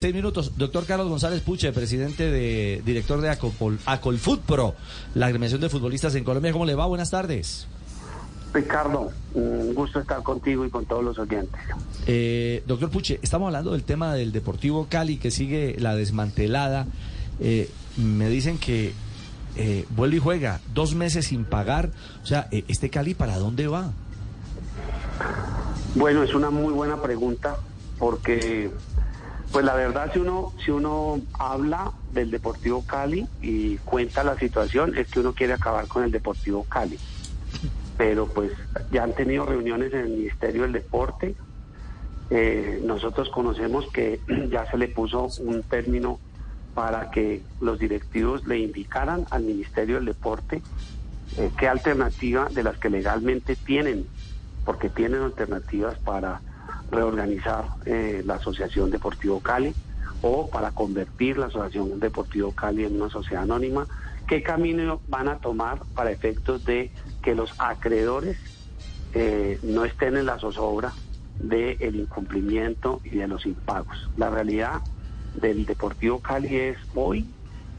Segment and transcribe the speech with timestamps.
[0.00, 0.52] Seis minutos.
[0.56, 4.76] Doctor Carlos González Puche, presidente de director de Acopol, Acolfut Pro,
[5.16, 6.52] la agremiación de futbolistas en Colombia.
[6.52, 6.86] ¿Cómo le va?
[6.86, 7.66] Buenas tardes.
[8.54, 11.60] Ricardo, un gusto estar contigo y con todos los oyentes.
[12.06, 16.86] Eh, doctor Puche, estamos hablando del tema del Deportivo Cali que sigue la desmantelada.
[17.40, 18.92] Eh, me dicen que
[19.56, 21.90] eh, vuelve y juega dos meses sin pagar.
[22.22, 23.90] O sea, eh, ¿este Cali para dónde va?
[25.96, 27.56] Bueno, es una muy buena pregunta
[27.98, 28.70] porque
[29.52, 34.96] pues la verdad, si uno, si uno habla del Deportivo Cali y cuenta la situación,
[34.96, 36.98] es que uno quiere acabar con el Deportivo Cali.
[37.96, 38.52] Pero pues
[38.92, 41.34] ya han tenido reuniones en el Ministerio del Deporte.
[42.30, 46.20] Eh, nosotros conocemos que ya se le puso un término
[46.74, 50.62] para que los directivos le indicaran al Ministerio del Deporte
[51.36, 54.06] eh, qué alternativa de las que legalmente tienen,
[54.64, 56.40] porque tienen alternativas para
[56.90, 59.74] reorganizar eh, la Asociación Deportivo Cali
[60.22, 63.86] o para convertir la Asociación Deportivo Cali en una sociedad anónima,
[64.26, 66.90] qué camino van a tomar para efectos de
[67.22, 68.36] que los acreedores
[69.14, 70.92] eh, no estén en la zozobra
[71.38, 74.10] del incumplimiento y de los impagos.
[74.16, 74.80] La realidad
[75.40, 77.26] del Deportivo Cali es hoy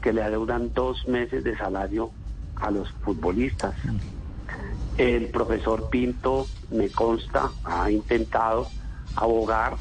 [0.00, 2.10] que le adeudan dos meses de salario
[2.56, 3.74] a los futbolistas.
[4.96, 8.68] El profesor Pinto, me consta, ha intentado
[9.16, 9.76] abogar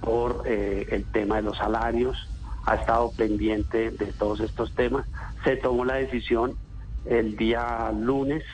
[0.00, 2.28] por eh, el tema de los salarios,
[2.64, 5.06] ha estado pendiente de todos estos temas.
[5.44, 6.54] Se tomó la decisión
[7.06, 8.44] el día lunes,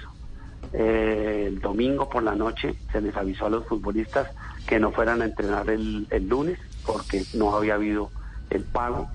[0.73, 4.31] eh, el domingo por la noche, se les avisó a los futbolistas
[4.67, 8.11] que no fueran a entrenar el, el lunes porque no había habido
[8.51, 9.09] el pago.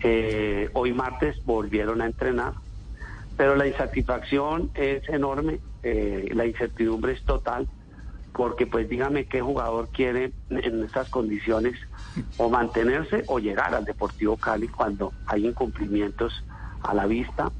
[0.00, 2.54] Eh, hoy martes volvieron a entrenar,
[3.36, 7.66] pero la insatisfacción es enorme, la incertidumbre es total
[8.32, 11.78] porque pues dígame qué jugador quiere en estas condiciones
[12.38, 16.42] o mantenerse o llegar al Deportivo Cali cuando hay incumplimientos
[16.82, 17.50] a la vista.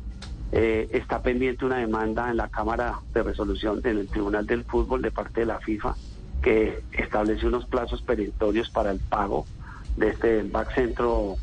[0.52, 5.00] Eh, está pendiente una demanda en la Cámara de Resolución en el Tribunal del Fútbol
[5.00, 5.94] de parte de la FIFA
[6.42, 9.46] que establece unos plazos perentorios para el pago
[9.96, 11.36] de este back centro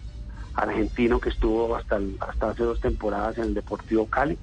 [0.53, 4.37] argentino que estuvo hasta, hasta hace dos temporadas en el Deportivo Cali,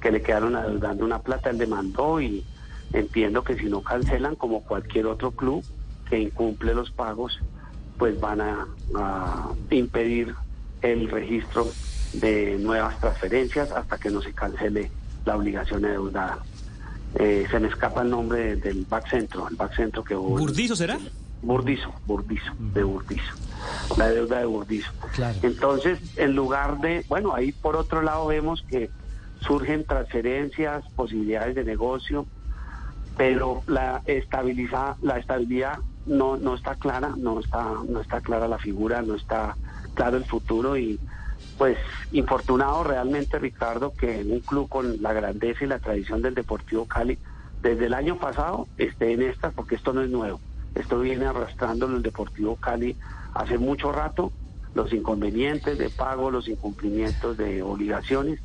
[0.00, 2.44] que le quedaron dando una plata, él demandó y
[2.92, 5.64] entiendo que si no cancelan como cualquier otro club
[6.08, 7.38] que incumple los pagos,
[7.98, 10.34] pues van a, a impedir
[10.82, 11.66] el registro
[12.14, 14.90] de nuevas transferencias hasta que no se cancele
[15.24, 16.38] la obligación adeudada.
[17.14, 20.14] Eh, se me escapa el nombre de, del back centro, el back centro que.
[20.14, 20.98] ¿Burdizo será?
[21.42, 23.34] Burdizo, Burdizo, de Burdizo,
[23.96, 24.90] la deuda de Burdizo.
[25.12, 25.36] Claro.
[25.42, 28.90] Entonces, en lugar de, bueno, ahí por otro lado vemos que
[29.40, 32.26] surgen transferencias, posibilidades de negocio,
[33.16, 38.58] pero la estabilidad, la estabilidad no, no está clara, no está, no está clara la
[38.58, 39.56] figura, no está
[39.94, 40.98] claro el futuro y
[41.58, 41.76] pues
[42.12, 46.86] infortunado realmente Ricardo que en un club con la grandeza y la tradición del Deportivo
[46.86, 47.18] Cali
[47.60, 50.40] desde el año pasado esté en estas porque esto no es nuevo.
[50.74, 52.96] Esto viene arrastrando el Deportivo Cali
[53.34, 54.32] hace mucho rato,
[54.74, 58.40] los inconvenientes de pago, los incumplimientos de obligaciones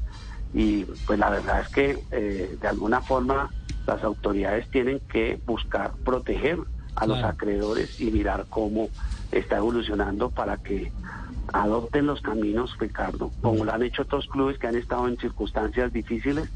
[0.58, 3.52] y pues la verdad es que eh, de alguna forma
[3.86, 6.58] las autoridades tienen que buscar proteger
[6.96, 8.90] a los acreedores y mirar cómo
[9.32, 10.92] está evolucionando para que
[11.54, 15.94] adopten los caminos, Ricardo, como lo han hecho otros clubes que han estado en circunstancias
[15.94, 16.50] difíciles.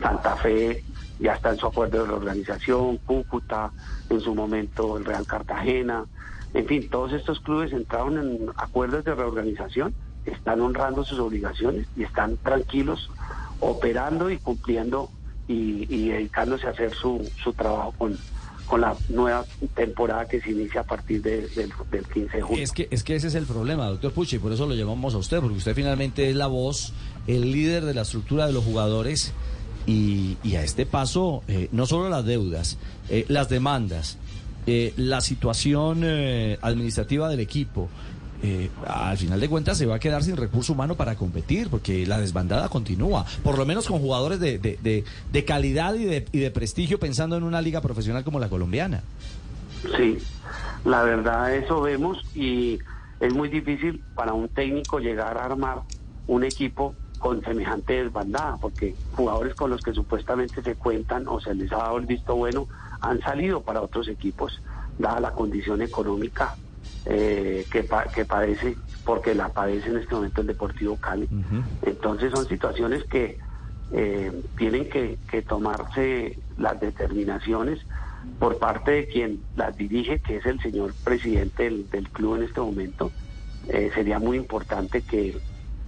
[0.00, 0.82] Santa Fe
[1.20, 3.70] ya está en su acuerdo de reorganización, Cúcuta,
[4.08, 6.06] en su momento el Real Cartagena,
[6.54, 9.94] en fin, todos estos clubes entraron en acuerdos de reorganización,
[10.26, 13.10] están honrando sus obligaciones y están tranquilos,
[13.62, 15.10] operando y cumpliendo
[15.48, 18.18] y, y dedicándose a hacer su, su trabajo con,
[18.66, 22.62] con la nueva temporada que se inicia a partir de- del, del 15 de julio.
[22.64, 25.14] Es que, es que ese es el problema, doctor Puche, y por eso lo llamamos
[25.14, 26.92] a usted, porque usted finalmente es la voz,
[27.26, 29.32] el líder de la estructura de los jugadores,
[29.84, 34.16] y, a este paso, eh, no solo las deudas, eh, las demandas,
[34.66, 36.04] eh, la situación
[36.62, 37.88] administrativa del equipo,
[38.42, 42.06] eh, al final de cuentas se va a quedar sin recurso humano para competir, porque
[42.06, 44.78] la desbandada continúa, por lo menos con jugadores de, de,
[45.30, 49.02] de- calidad y de, y de prestigio pensando en una liga profesional como la colombiana.
[49.96, 50.18] Sí,
[50.84, 52.78] la verdad eso vemos y
[53.20, 55.82] es muy difícil para un técnico llegar a armar
[56.26, 61.54] un equipo con semejante desbandada, porque jugadores con los que supuestamente se cuentan o se
[61.54, 62.66] les ha dado el visto bueno
[63.00, 64.60] han salido para otros equipos,
[64.98, 66.56] dada la condición económica
[67.04, 71.28] eh, que, pa- que padece, porque la padece en este momento el Deportivo Cali.
[71.82, 73.38] Entonces son situaciones que
[73.90, 77.80] eh, tienen que, que tomarse las determinaciones
[78.38, 82.44] por parte de quien las dirige, que es el señor presidente del, del club en
[82.44, 83.12] este momento,
[83.68, 85.38] eh, sería muy importante que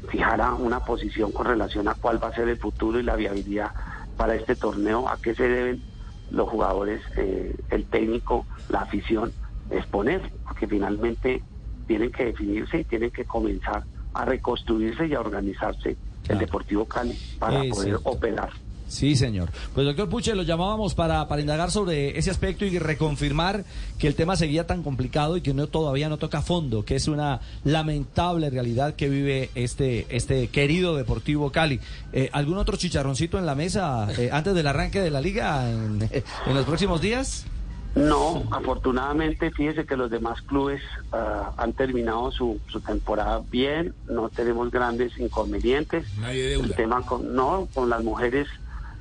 [0.08, 3.72] fijara una posición con relación a cuál va a ser el futuro y la viabilidad
[4.16, 5.82] para este torneo, a qué se deben
[6.30, 9.32] los jugadores, eh, el técnico, la afición,
[9.70, 11.42] exponer, porque finalmente
[11.86, 13.84] tienen que definirse y tienen que comenzar
[14.14, 15.96] a reconstruirse y a organizarse
[16.28, 18.50] el Deportivo Cali para poder operar.
[18.86, 19.50] Sí, señor.
[19.74, 23.64] Pues doctor Puche, lo llamábamos para, para indagar sobre ese aspecto y reconfirmar
[23.98, 27.08] que el tema seguía tan complicado y que no todavía no toca fondo, que es
[27.08, 31.80] una lamentable realidad que vive este, este querido Deportivo Cali.
[32.12, 36.08] Eh, ¿Algún otro chicharroncito en la mesa eh, antes del arranque de la liga en,
[36.12, 37.46] en los próximos días?
[37.94, 40.82] No, afortunadamente, fíjese que los demás clubes
[41.12, 46.06] ah, han terminado su, su, temporada bien, no tenemos grandes inconvenientes.
[46.18, 48.48] Nadie El tema con, no, con las mujeres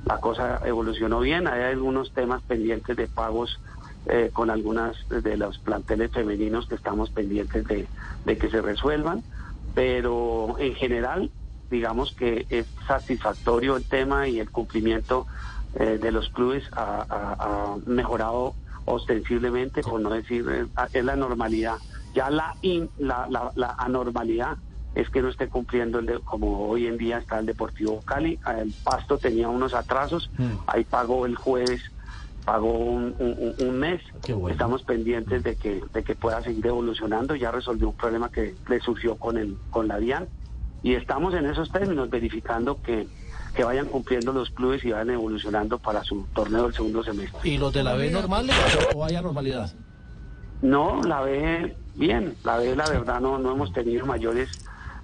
[0.06, 3.58] la cosa evolucionó bien, hay algunos temas pendientes de pagos
[4.06, 7.86] eh, con algunas de los planteles femeninos que estamos pendientes de,
[8.26, 9.22] de que se resuelvan,
[9.74, 11.30] pero en general,
[11.70, 15.26] digamos que es satisfactorio el tema y el cumplimiento
[15.74, 21.16] eh, de los clubes ha, ha, ha mejorado ostensiblemente, por no decir, eh, es la
[21.16, 21.76] normalidad.
[22.14, 24.56] Ya la, in, la, la, la, anormalidad
[24.94, 28.38] es que no esté cumpliendo el de, como hoy en día está el Deportivo Cali.
[28.58, 30.52] El Pasto tenía unos atrasos, mm.
[30.66, 31.82] ahí pagó el jueves,
[32.44, 34.00] pagó un, un, un mes.
[34.28, 34.48] Bueno.
[34.50, 37.34] Estamos pendientes de que, de que pueda seguir evolucionando.
[37.34, 40.28] Ya resolvió un problema que le surgió con, el, con la DIAN.
[40.82, 43.08] Y estamos en esos términos, verificando que
[43.54, 47.48] que vayan cumpliendo los clubes y vayan evolucionando para su torneo del segundo semestre.
[47.48, 48.56] ¿Y los de la B normales
[48.94, 49.72] o haya normalidad?
[50.60, 54.48] No, la B bien, la B la verdad no, no hemos tenido mayores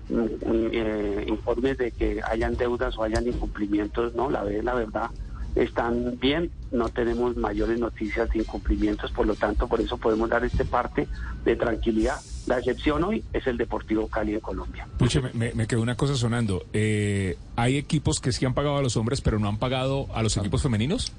[0.09, 5.11] mm, eh, informes de que hayan deudas o hayan incumplimientos, no, la B la verdad
[5.55, 10.45] están bien, no tenemos mayores noticias de incumplimientos, por lo tanto por eso podemos dar
[10.45, 11.09] este parte
[11.45, 12.17] de tranquilidad.
[12.47, 14.87] La excepción hoy es el Deportivo Cali en Colombia.
[14.99, 16.65] Puche, me, me quedó una cosa sonando.
[16.73, 20.23] Eh, ¿Hay equipos que sí han pagado a los hombres, pero no han pagado a
[20.23, 21.13] los equipos femeninos?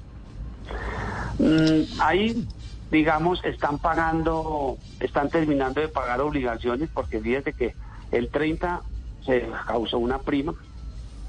[1.38, 2.46] Mm, ahí,
[2.90, 7.74] digamos, están pagando, están terminando de pagar obligaciones, porque fíjate que
[8.10, 8.82] el 30
[9.24, 10.54] se causó una prima,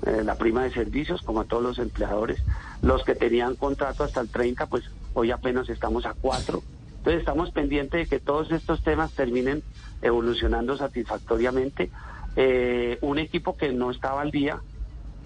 [0.05, 2.41] eh, la prima de servicios, como a todos los empleadores.
[2.81, 4.83] Los que tenían contrato hasta el 30, pues
[5.13, 6.61] hoy apenas estamos a 4.
[6.97, 9.61] Entonces estamos pendientes de que todos estos temas terminen
[10.01, 11.89] evolucionando satisfactoriamente.
[12.35, 14.61] Eh, un equipo que no estaba al día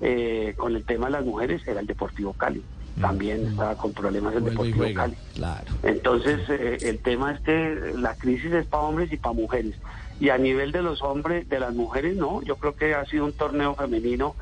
[0.01, 2.63] eh, con el tema de las mujeres era el Deportivo Cali.
[2.99, 3.47] También mm.
[3.49, 5.15] estaba con problemas el Deportivo Cali.
[5.35, 5.65] Claro.
[5.83, 9.75] Entonces eh, el tema es que la crisis es para hombres y para mujeres.
[10.19, 12.41] Y a nivel de los hombres, de las mujeres, no.
[12.41, 14.35] Yo creo que ha sido un torneo femenino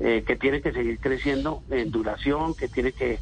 [0.00, 3.18] eh, que tiene que seguir creciendo en duración, que tiene que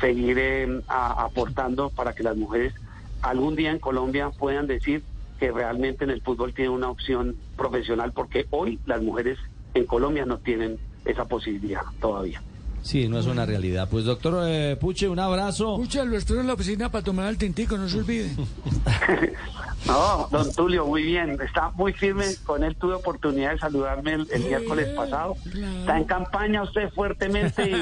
[0.00, 2.74] seguir eh, aportando para que las mujeres
[3.22, 5.02] algún día en Colombia puedan decir
[5.38, 9.38] que realmente en el fútbol tiene una opción profesional, porque hoy las mujeres
[9.74, 12.42] en Colombia no tienen esa posibilidad todavía.
[12.84, 13.88] Sí, no es una realidad.
[13.90, 15.76] Pues doctor eh, Puche, un abrazo.
[15.76, 18.30] Puche, lo estoy en la oficina para tomar el tintico, no se olvide.
[19.86, 21.38] no, don Tulio, muy bien.
[21.40, 22.26] Está muy firme.
[22.44, 25.34] Con él tuve oportunidad de saludarme el, el miércoles pasado.
[25.50, 25.78] Claro.
[25.80, 27.74] Está en campaña usted fuertemente y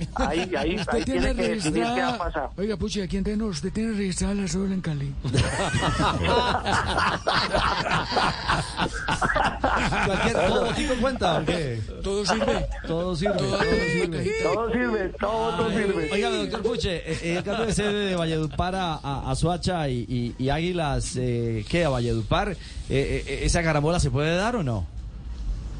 [0.16, 2.50] ahí, ahí, ahí tiene, que decidir qué va a pasar.
[2.56, 5.14] Oiga, Puche, aquí entre nos, usted tiene registrada la sola en Cali.
[10.06, 11.80] Cualquier, ¿Todo tipo cuenta o qué?
[12.02, 12.66] Todo sirve.
[12.86, 13.34] Todo sirve.
[13.36, 14.32] Todo sirve.
[14.42, 16.10] Todo sirve, todo, todo sirve.
[16.12, 20.04] Oiga, doctor Puche, eh, el cambio de sede de Valledupar a, a, a Soacha y,
[20.08, 21.84] y, y Águilas, eh, ¿qué?
[21.84, 22.56] A Valledupar, eh,
[22.88, 24.86] eh, ¿esa carambola se puede dar o no?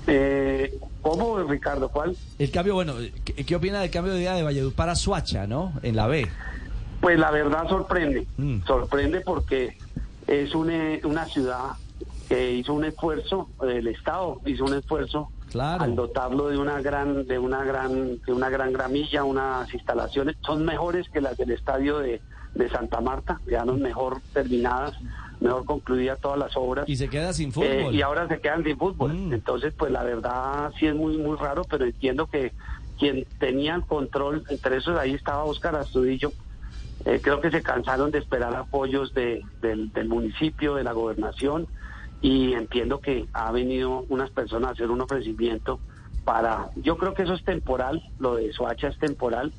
[0.06, 1.88] Eh, ¿Cómo, Ricardo?
[1.88, 2.16] ¿Cuál?
[2.38, 5.72] El cambio, bueno, ¿qué, qué opina del cambio de día de Valledupar a Soacha, no?
[5.82, 6.26] En la B.
[7.00, 8.26] Pues la verdad sorprende.
[8.36, 8.58] Mm.
[8.66, 9.78] Sorprende porque
[10.26, 11.70] es una, una ciudad
[12.30, 15.82] que hizo un esfuerzo, el Estado hizo un esfuerzo Claro.
[15.82, 20.64] al dotarlo de una gran de una gran de una gran gramilla unas instalaciones son
[20.64, 22.20] mejores que las del estadio de,
[22.54, 24.94] de Santa Marta quedaron mejor terminadas
[25.40, 28.62] mejor concluidas todas las obras y se queda sin fútbol eh, y ahora se quedan
[28.62, 29.32] sin fútbol mm.
[29.32, 32.52] entonces pues la verdad sí es muy muy raro pero entiendo que
[33.00, 36.30] quien tenía el control entre esos ahí estaba Óscar Astudillo
[37.06, 41.66] eh, creo que se cansaron de esperar apoyos de, del, del municipio de la gobernación
[42.22, 45.80] y entiendo que ha venido unas personas a hacer un ofrecimiento
[46.24, 49.52] para, yo creo que eso es temporal, lo de Soacha es temporal,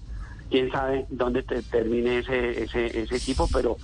[0.50, 3.78] quién sabe dónde te termine ese, ese, ese equipo, pero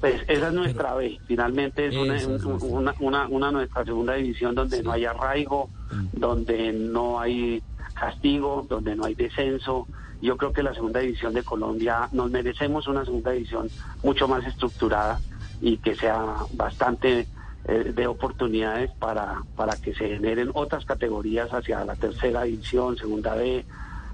[0.00, 4.14] pues esa es nuestra pero, B, finalmente es una, es una, una, una, nuestra segunda
[4.14, 4.82] división donde sí.
[4.84, 6.06] no hay arraigo, mm.
[6.18, 7.62] donde no hay
[7.94, 9.88] castigo, donde no hay descenso.
[10.22, 13.68] Yo creo que la segunda división de Colombia nos merecemos una segunda división
[14.04, 15.20] mucho más estructurada
[15.60, 17.26] y que sea bastante
[17.66, 23.34] eh, dé oportunidades para, para que se generen otras categorías hacia la tercera división, segunda
[23.34, 23.64] B,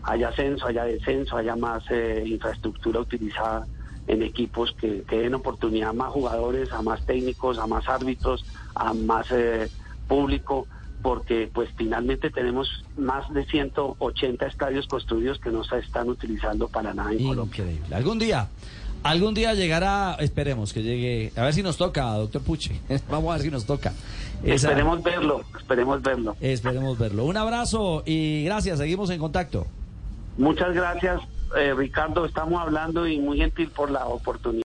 [0.03, 3.67] haya ascenso, haya descenso, haya más eh, infraestructura utilizada
[4.07, 8.45] en equipos que, que den oportunidad a más jugadores, a más técnicos, a más árbitros,
[8.75, 9.71] a más eh,
[10.09, 10.67] público,
[11.03, 16.93] porque pues finalmente tenemos más de 180 estadios construidos que no se están utilizando para
[16.93, 17.63] nada en Colombia.
[17.63, 17.95] Increíble.
[17.95, 18.49] Algún día,
[19.05, 22.81] algún día llegará, esperemos que llegue, a ver si nos toca, doctor Puche.
[23.09, 23.93] Vamos a ver si nos toca.
[24.43, 26.37] Esa- Esperemos verlo, esperemos verlo.
[26.41, 27.25] Esperemos verlo.
[27.25, 29.67] Un abrazo y gracias, seguimos en contacto.
[30.37, 31.21] Muchas gracias,
[31.57, 32.27] eh, Ricardo.
[32.27, 34.63] Estamos hablando y muy gentil por la oportunidad.